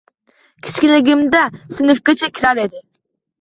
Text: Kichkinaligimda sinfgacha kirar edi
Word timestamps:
Kichkinaligimda 0.67 1.41
sinfgacha 1.75 2.31
kirar 2.39 2.63
edi 2.65 2.83